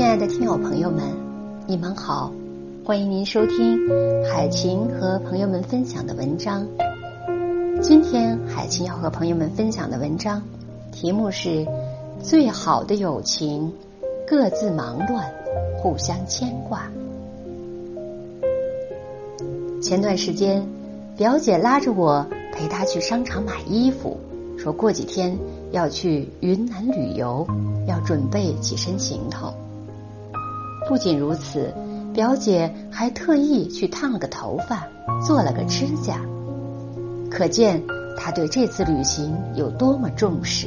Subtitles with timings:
[0.00, 1.04] 亲爱的听友朋友们，
[1.66, 2.32] 你们好，
[2.86, 3.78] 欢迎您收听
[4.24, 6.66] 海琴和朋友们分享的文章。
[7.82, 10.42] 今天海琴要和朋友们分享的文章
[10.90, 11.66] 题目是
[12.22, 13.70] 《最好的友情，
[14.26, 15.30] 各自忙乱，
[15.76, 16.90] 互相牵挂》。
[19.82, 20.66] 前段时间，
[21.14, 24.16] 表姐拉着我陪她去商场买衣服，
[24.56, 25.36] 说过几天
[25.72, 27.46] 要去云南旅游，
[27.86, 29.52] 要准备几身行头。
[30.90, 31.72] 不仅如此，
[32.12, 34.88] 表姐还特意去烫了个头发，
[35.24, 36.20] 做了个指甲，
[37.30, 37.80] 可见
[38.18, 40.66] 她对这次旅行有多么重视。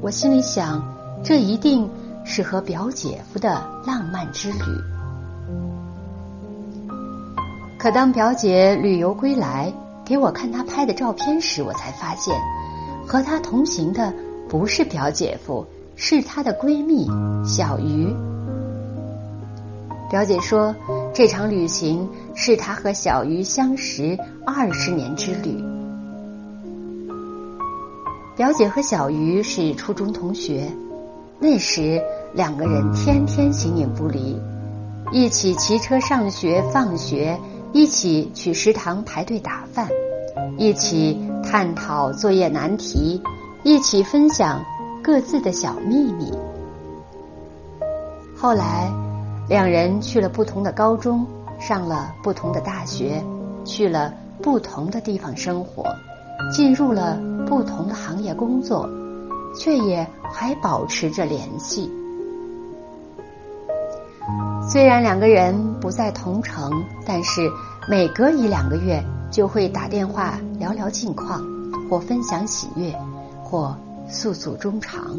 [0.00, 0.82] 我心里想，
[1.22, 1.88] 这一定
[2.24, 4.58] 是和表姐夫的浪漫之旅。
[7.78, 9.72] 可当表姐旅游归来，
[10.04, 12.34] 给我看她拍的照片时，我才发现，
[13.06, 14.12] 和她同行的
[14.48, 17.06] 不是表姐夫，是她的闺蜜
[17.46, 18.12] 小鱼。
[20.10, 20.74] 表姐说，
[21.12, 25.62] 这场旅行是她和小鱼相识二十年之旅。
[28.34, 30.72] 表姐和小鱼是初中同学，
[31.38, 34.40] 那时两个人天天形影不离，
[35.12, 37.38] 一起骑车上学放学，
[37.74, 39.90] 一起去食堂排队打饭，
[40.56, 43.20] 一起探讨作业难题，
[43.62, 44.64] 一起分享
[45.02, 46.32] 各自的小秘密。
[48.34, 48.90] 后来。
[49.48, 51.26] 两人去了不同的高中，
[51.58, 53.24] 上了不同的大学，
[53.64, 55.84] 去了不同的地方生活，
[56.52, 58.86] 进入了不同的行业工作，
[59.58, 61.90] 却也还保持着联系。
[64.70, 66.70] 虽然两个人不在同城，
[67.06, 67.50] 但是
[67.88, 71.42] 每隔一两个月就会打电话聊聊近况，
[71.88, 72.94] 或分享喜悦，
[73.42, 73.74] 或
[74.10, 75.18] 诉诉衷肠。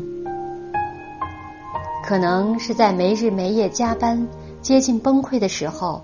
[2.03, 4.27] 可能是在没日没夜加班、
[4.61, 6.01] 接近崩溃的时候，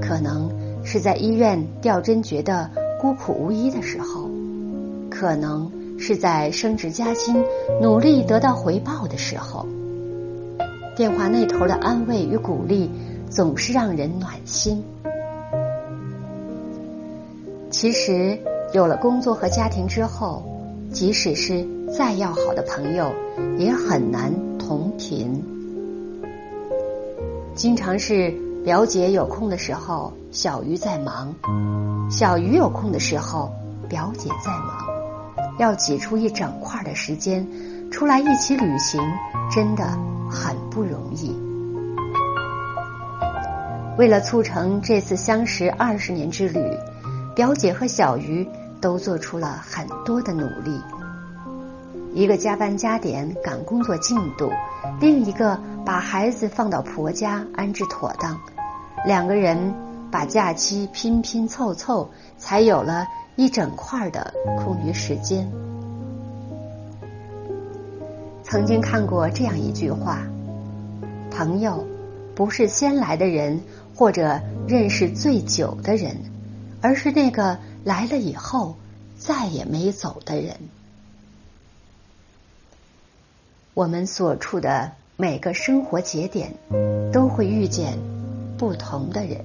[0.00, 0.50] 可能
[0.84, 2.70] 是在医院吊针觉得
[3.00, 4.30] 孤苦无依的时候，
[5.10, 7.44] 可能是在升职加薪、
[7.82, 9.66] 努力得到回报的时候，
[10.96, 12.90] 电话那头的安慰与鼓励
[13.28, 14.82] 总是让人暖心。
[17.70, 18.38] 其实，
[18.72, 20.42] 有了工作和家庭之后，
[20.90, 23.12] 即使是再要好的朋友，
[23.58, 24.32] 也很难。
[24.68, 25.42] 同频，
[27.54, 28.30] 经常是
[28.66, 31.32] 表姐有空的时候，小鱼在忙；
[32.10, 33.50] 小鱼有空的时候，
[33.88, 34.86] 表姐在忙。
[35.58, 37.48] 要挤出一整块的时间
[37.90, 39.00] 出来一起旅行，
[39.50, 39.84] 真的
[40.30, 41.34] 很不容易。
[43.96, 46.62] 为了促成这次相识二十年之旅，
[47.34, 48.46] 表姐和小鱼
[48.82, 50.78] 都做出了很多的努力。
[52.14, 54.50] 一个加班加点赶工作进度，
[55.00, 58.40] 另一个把孩子放到婆家安置妥当，
[59.06, 59.74] 两个人
[60.10, 65.50] 把假期拼拼凑凑，才有了一整块的空余时间。
[68.42, 70.22] 曾经看过这样一句话：
[71.30, 71.86] 朋友
[72.34, 73.60] 不是先来的人，
[73.94, 76.16] 或者认识最久的人，
[76.80, 78.76] 而是那个来了以后
[79.18, 80.56] 再也没走的人。
[83.78, 86.52] 我们所处的每个生活节点，
[87.12, 87.96] 都会遇见
[88.56, 89.38] 不同的人。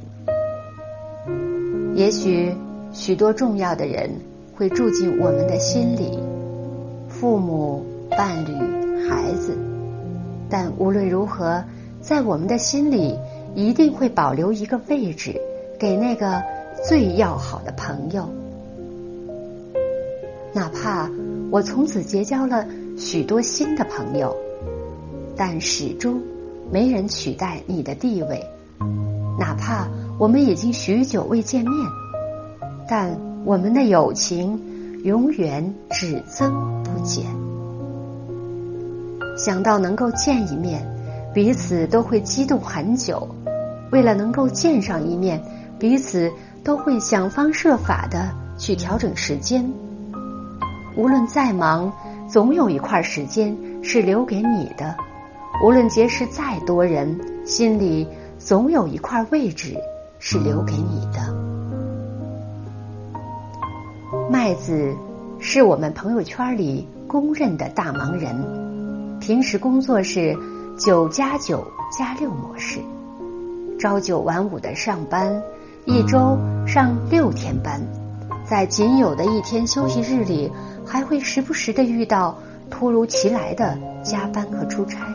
[1.94, 2.56] 也许
[2.92, 4.10] 许多重要的人
[4.56, 6.18] 会住进我们的心里，
[7.08, 9.56] 父母、伴侣、孩子。
[10.50, 11.64] 但无论如何，
[12.02, 13.16] 在我们的心里，
[13.54, 15.40] 一定会保留一个位置，
[15.78, 16.42] 给那个
[16.90, 18.28] 最要好的朋友。
[20.54, 21.08] 哪怕
[21.52, 22.66] 我从此结交了。
[22.96, 24.36] 许多新的朋友，
[25.36, 26.22] 但始终
[26.72, 28.46] 没人取代你的地位。
[29.40, 29.88] 哪怕
[30.20, 31.74] 我们已经许久未见面，
[32.88, 37.26] 但我们的友情永远只增不减。
[39.36, 40.88] 想到能够见一面，
[41.34, 43.28] 彼此都会激动很久。
[43.92, 45.42] 为了能够见上一面，
[45.80, 46.32] 彼此
[46.64, 49.68] 都会想方设法的去调整时间。
[50.96, 51.92] 无论再忙。
[52.28, 54.96] 总有一块时间是留给你的，
[55.64, 58.08] 无论结识再多人，心里
[58.40, 59.76] 总有一块位置
[60.20, 61.34] 是留给你的。
[64.32, 64.96] 麦子
[65.40, 70.36] 是我们朋友圈里公认的大忙人，平时工作是
[70.80, 72.80] 九加九加六模式，
[73.80, 75.40] 朝九晚五的上班，
[75.86, 77.80] 一周上六天班，
[78.54, 80.52] 在仅有的一天休息日里。
[80.86, 82.38] 还会时不时的遇到
[82.70, 85.08] 突如其来的加班和出差。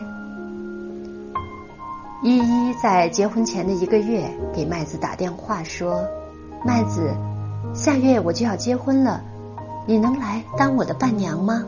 [2.21, 6.03] 依依在结婚前的一个月给麦子打电话说
[6.65, 7.15] ：“麦子，
[7.73, 9.21] 下月我就要结婚了，
[9.85, 11.63] 你能来当我的伴娘吗？”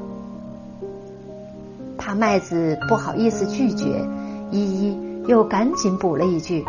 [1.97, 4.05] 怕麦子不好意思拒绝，
[4.49, 4.97] 依依
[5.27, 6.65] 又赶紧补了一句：“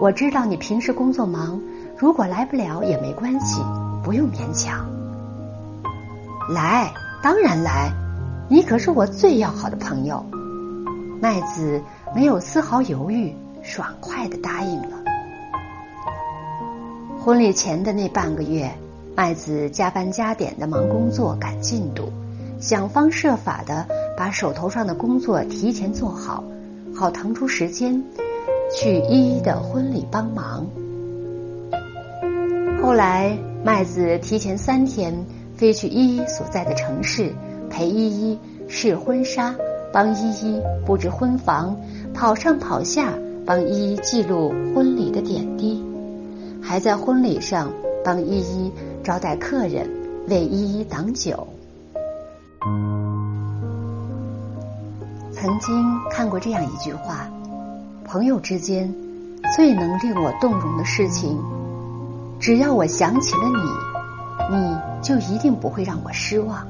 [0.00, 1.60] 我知道你平时工作忙，
[1.96, 3.60] 如果来不了也没关系，
[4.02, 4.86] 不用勉强。”
[6.50, 7.92] 来，当然来，
[8.48, 10.24] 你可是我最要好的朋友。
[11.20, 11.80] 麦子
[12.14, 13.32] 没有丝毫犹豫，
[13.62, 14.98] 爽快的答应了。
[17.20, 18.72] 婚礼前的那半个月，
[19.14, 22.12] 麦子加班加点的忙工作、赶进度，
[22.58, 26.42] 想方设法的把手头上的工作提前做好，
[26.92, 28.02] 好腾出时间
[28.74, 30.66] 去依依的婚礼帮忙。
[32.82, 35.24] 后来，麦子提前三天
[35.56, 37.32] 飞去依依所在的城市，
[37.70, 38.38] 陪依依
[38.68, 39.54] 试婚纱。
[39.92, 41.76] 帮依依布置婚房，
[42.14, 43.12] 跑上跑下
[43.44, 45.84] 帮依依记录婚礼的点滴，
[46.62, 47.70] 还在婚礼上
[48.02, 48.72] 帮依依
[49.04, 49.86] 招待客人，
[50.28, 51.46] 为依依挡酒。
[55.30, 57.28] 曾经看过这样一句话：
[58.06, 58.90] 朋友之间
[59.54, 61.38] 最能令我动容的事情，
[62.42, 63.42] 只要我想起了
[64.50, 66.66] 你，你就一定不会让我失望。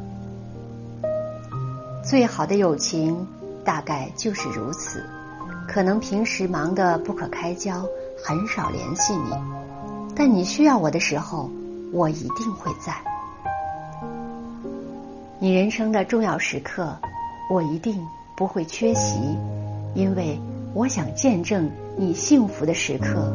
[2.05, 3.27] 最好的友情
[3.65, 5.03] 大概就是如此。
[5.67, 7.87] 可能平时忙得不可开交，
[8.23, 9.31] 很少联系你，
[10.15, 11.49] 但你需要我的时候，
[11.91, 12.95] 我一定会在。
[15.39, 16.95] 你人生的重要时刻，
[17.51, 19.19] 我一定不会缺席，
[19.95, 20.39] 因为
[20.75, 23.33] 我想见证你幸福的时刻，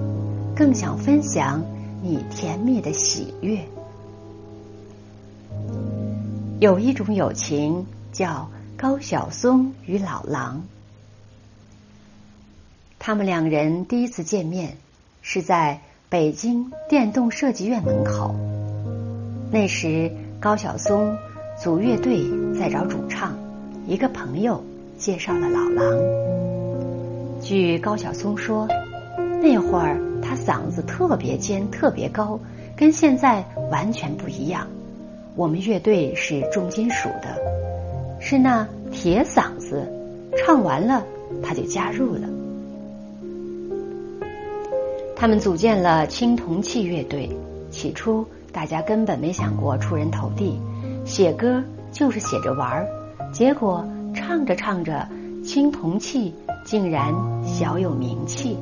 [0.56, 1.64] 更想分享
[2.02, 3.66] 你甜蜜的喜悦。
[6.60, 8.50] 有一种友情叫。
[8.80, 10.62] 高晓松与老狼，
[13.00, 14.78] 他们两人第一次见面
[15.24, 18.36] 是在北京电动设计院门口。
[19.52, 21.18] 那时高晓松
[21.60, 22.24] 组乐队
[22.54, 23.36] 在找主唱，
[23.88, 24.64] 一个朋友
[25.00, 27.42] 介绍了老狼。
[27.42, 28.68] 据高晓松说，
[29.42, 32.38] 那会儿他嗓子特别尖、特别高，
[32.76, 34.68] 跟现在完全不一样。
[35.36, 37.38] 我们乐队是重金属的。
[38.20, 39.88] 是那铁嗓子，
[40.38, 41.06] 唱完了
[41.42, 42.28] 他就加入了。
[45.16, 47.30] 他们组建了青铜器乐队。
[47.70, 50.60] 起初大家根本没想过出人头地，
[51.06, 52.88] 写歌就是写着玩儿。
[53.32, 53.86] 结果
[54.16, 55.08] 唱着唱着，
[55.44, 56.34] 青铜器
[56.66, 57.14] 竟然
[57.46, 58.58] 小有名气。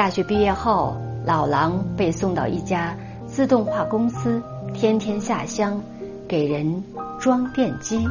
[0.00, 4.40] 大学毕业后，老狼被送到一家自动化公司，
[4.72, 5.78] 天天下乡
[6.26, 6.82] 给人。
[7.20, 8.08] 装电机，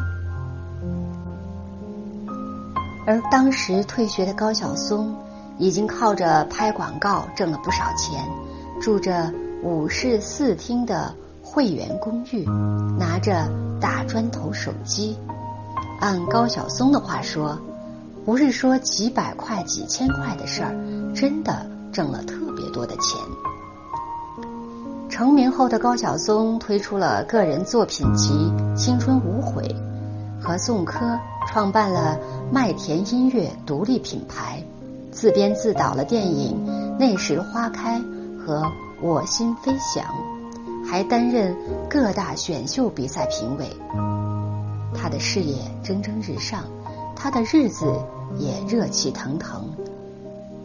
[3.07, 5.15] 而当时退学的高晓松
[5.57, 8.23] 已经靠着拍广告挣了不少钱，
[8.79, 9.33] 住着
[9.63, 12.45] 五室四厅的会员公寓，
[12.99, 13.49] 拿着
[13.81, 15.17] 大砖头手机。
[15.99, 17.59] 按高晓松的话说，
[18.25, 20.69] 不是说几百块、几千块的事儿，
[21.15, 23.19] 真的挣了特别多的钱。
[25.09, 28.33] 成名后的高晓松推出了个人作品集
[28.75, 29.63] 《青春无悔》，
[30.43, 32.17] 和宋柯创办了
[32.51, 34.63] 麦田音乐独立品牌，
[35.11, 36.65] 自编自导了电影
[36.97, 37.99] 《那时花开》
[38.37, 38.61] 和
[39.01, 40.05] 《我心飞翔》，
[40.85, 41.53] 还担任
[41.89, 43.67] 各大选秀比赛评委。
[44.93, 46.63] 他的事业蒸蒸日上，
[47.15, 47.93] 他的日子
[48.37, 49.69] 也热气腾腾。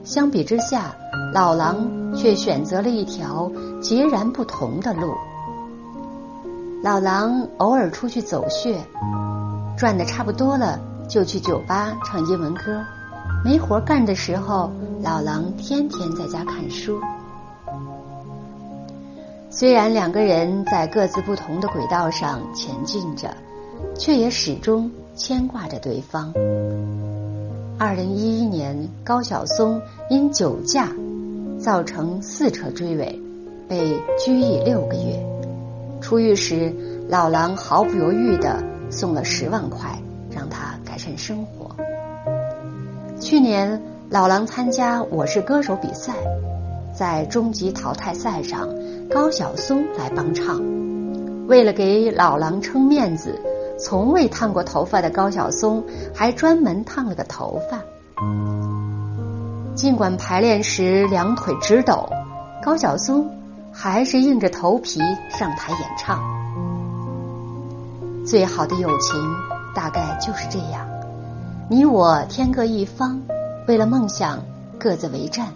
[0.04, 0.94] 相比之下，
[1.32, 5.14] 老狼却选择了一条截然不同的路。
[6.82, 8.78] 老狼偶尔出去走穴，
[9.78, 12.84] 赚的差不多了，就去酒吧唱英文歌。
[13.42, 14.70] 没活干的时候，
[15.02, 17.00] 老狼天天在家看书。
[19.49, 23.34] 虽然两个人在各自不同的轨道上前进着，
[23.99, 26.30] 却也始终牵挂着对方。
[27.76, 30.93] 二零一一年，高晓松因酒驾
[31.59, 33.21] 造成四车追尾，
[33.69, 35.21] 被拘役六个月。
[36.00, 36.73] 出狱时，
[37.09, 39.99] 老狼毫不犹豫的送了十万块，
[40.31, 41.75] 让他改善生活。
[43.19, 46.14] 去年，老狼参加《我是歌手》比赛，
[46.97, 48.69] 在终极淘汰赛上，
[49.11, 50.62] 高晓松来帮唱。
[51.49, 53.37] 为了给老狼撑面子。
[53.78, 57.81] 从未烫过头发的高晓松还专门烫了个头发。
[59.75, 62.09] 尽管排练时两腿直抖，
[62.62, 63.28] 高晓松
[63.73, 65.00] 还是硬着头皮
[65.31, 66.23] 上台演唱。
[68.25, 69.21] 最好的友情
[69.75, 70.88] 大概就是这样，
[71.69, 73.21] 你我天各一方，
[73.66, 74.38] 为了梦想
[74.78, 75.49] 各自为战，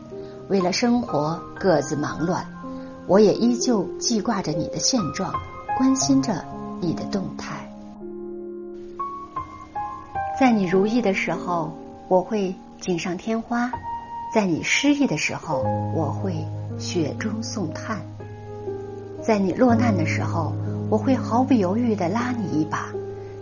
[0.49, 2.45] 为了生活各自忙乱，
[3.07, 5.33] 我也依旧记挂着你的现状，
[5.79, 6.45] 关心着
[6.81, 7.68] 你的动态。
[10.39, 11.73] 在你如意的时候，
[12.07, 13.71] 我会锦上添花；
[14.33, 15.65] 在你失意的时候，
[15.97, 16.47] 我会
[16.79, 17.99] 雪中送炭；
[19.21, 20.53] 在你落难的时候，
[20.91, 22.95] 我会毫不犹豫的拉你一把；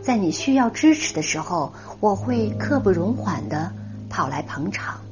[0.03, 3.73] 在你需要支持的时候，我会刻不容缓的
[4.09, 5.03] 跑来捧场。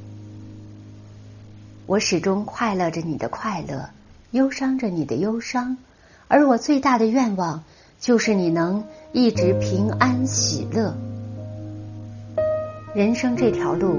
[1.85, 3.89] 我始终快乐着你的快乐，
[4.31, 5.77] 忧伤着你的忧伤，
[6.29, 7.63] 而我最大的愿望
[7.99, 10.97] 就是你能一直平安喜乐。
[12.95, 13.97] 人生这条路，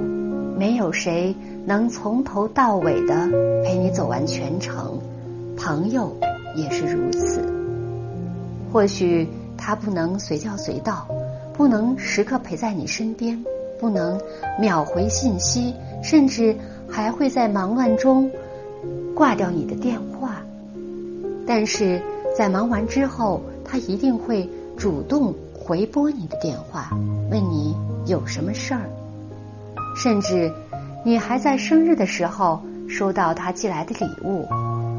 [0.59, 1.37] 没有谁
[1.67, 3.29] 能从头到尾的
[3.63, 4.99] 陪你走完全程，
[5.55, 6.17] 朋友
[6.57, 7.43] 也是如此。
[8.73, 11.07] 或许他不能随叫随到，
[11.53, 13.45] 不能时刻陪在你身边，
[13.79, 14.19] 不能
[14.59, 16.57] 秒回信息，甚至
[16.89, 18.31] 还会在忙乱中
[19.15, 20.41] 挂掉你的电话。
[21.47, 22.01] 但是
[22.35, 26.97] 在忙完之后，他一定会主动回拨你的电话，
[27.31, 27.77] 问你。
[28.07, 28.83] 有什么事儿？
[29.97, 30.53] 甚至
[31.05, 34.47] 你还在生日的时候收到他寄来的礼物，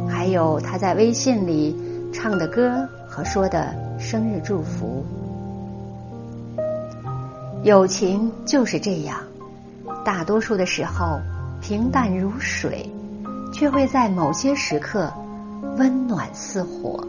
[0.09, 1.75] 还有他在微信里
[2.13, 5.05] 唱的歌和说的生日祝福。
[7.63, 9.19] 友情就是这样，
[10.03, 11.19] 大多数的时候
[11.61, 12.89] 平淡如水，
[13.53, 15.11] 却会在某些时刻
[15.77, 17.05] 温暖似火。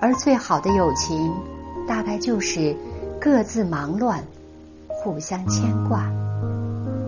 [0.00, 1.32] 而最好的友情，
[1.86, 2.74] 大概就是
[3.20, 4.22] 各自忙乱。
[5.02, 6.10] 互相牵挂，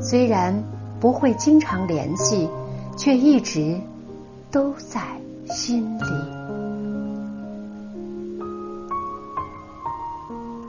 [0.00, 0.64] 虽然
[0.98, 2.48] 不会经常联系，
[2.96, 3.78] 却一直
[4.50, 5.00] 都在
[5.50, 6.04] 心里。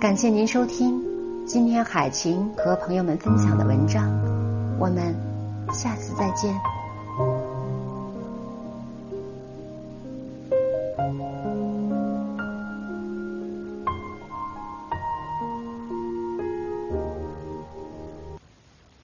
[0.01, 1.01] 感谢您收听
[1.45, 4.03] 今天海晴和朋友们分享的文章，
[4.77, 5.15] 我们
[5.71, 6.72] 下次再见。